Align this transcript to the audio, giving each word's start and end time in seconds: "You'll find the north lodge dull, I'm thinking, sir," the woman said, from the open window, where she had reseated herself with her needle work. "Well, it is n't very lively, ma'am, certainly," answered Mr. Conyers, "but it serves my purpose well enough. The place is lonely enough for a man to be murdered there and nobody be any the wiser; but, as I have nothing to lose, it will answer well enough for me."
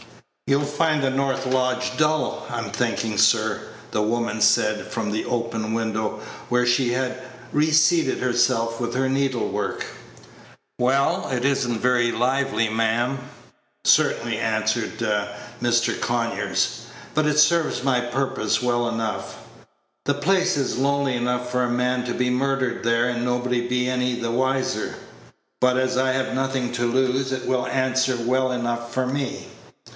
"You'll 0.47 0.61
find 0.65 1.01
the 1.01 1.11
north 1.11 1.45
lodge 1.45 1.95
dull, 1.95 2.45
I'm 2.49 2.71
thinking, 2.71 3.17
sir," 3.17 3.61
the 3.91 4.01
woman 4.01 4.41
said, 4.41 4.87
from 4.87 5.11
the 5.11 5.23
open 5.23 5.73
window, 5.73 6.19
where 6.49 6.65
she 6.65 6.91
had 6.91 7.21
reseated 7.53 8.17
herself 8.17 8.81
with 8.81 8.93
her 8.95 9.07
needle 9.07 9.47
work. 9.47 9.85
"Well, 10.79 11.29
it 11.31 11.45
is 11.45 11.67
n't 11.67 11.79
very 11.79 12.11
lively, 12.11 12.67
ma'am, 12.67 13.19
certainly," 13.85 14.39
answered 14.39 14.97
Mr. 15.61 15.97
Conyers, 16.01 16.85
"but 17.13 17.27
it 17.27 17.39
serves 17.39 17.83
my 17.83 18.01
purpose 18.01 18.61
well 18.61 18.89
enough. 18.89 19.37
The 20.03 20.15
place 20.15 20.57
is 20.57 20.77
lonely 20.79 21.15
enough 21.15 21.49
for 21.49 21.63
a 21.63 21.69
man 21.69 22.03
to 22.05 22.13
be 22.13 22.29
murdered 22.29 22.83
there 22.83 23.07
and 23.07 23.23
nobody 23.23 23.67
be 23.67 23.87
any 23.87 24.15
the 24.19 24.31
wiser; 24.31 24.95
but, 25.61 25.77
as 25.77 25.95
I 25.95 26.11
have 26.11 26.33
nothing 26.33 26.71
to 26.73 26.85
lose, 26.91 27.31
it 27.31 27.45
will 27.47 27.67
answer 27.67 28.17
well 28.19 28.51
enough 28.51 28.91
for 28.93 29.05
me." 29.05 29.47